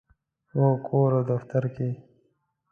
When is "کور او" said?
0.87-1.23